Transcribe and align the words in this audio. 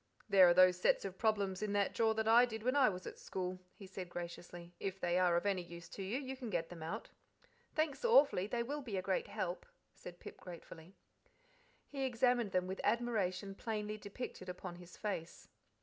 "There 0.27 0.49
are 0.49 0.53
those 0.55 0.79
sets 0.81 1.05
of 1.05 1.19
problems 1.19 1.61
in 1.61 1.73
that 1.73 1.93
drawer 1.93 2.15
that 2.15 2.27
I 2.27 2.43
did 2.47 2.63
when 2.63 2.75
I 2.75 2.89
was 2.89 3.05
at 3.05 3.19
school," 3.19 3.59
he 3.75 3.85
said 3.85 4.09
graciously. 4.09 4.73
"If 4.79 4.99
they 4.99 5.19
are 5.19 5.35
of 5.35 5.45
any 5.45 5.61
use 5.61 5.87
to 5.89 6.01
you, 6.01 6.17
you 6.17 6.35
can 6.35 6.49
get 6.49 6.69
them 6.69 6.81
out." 6.81 7.09
"Thanks 7.75 8.03
awfully 8.03 8.47
they 8.47 8.63
will 8.63 8.81
be 8.81 8.97
a 8.97 9.03
great 9.03 9.27
help," 9.27 9.63
said 9.93 10.19
Pip 10.19 10.37
gratefully. 10.41 10.95
He 11.87 12.01
examined 12.03 12.51
them 12.51 12.65
with 12.65 12.81
admiration 12.83 13.53
plainly 13.53 13.97
depicted 13.99 14.49
upon 14.49 14.77
his 14.77 14.97
face. 14.97 15.47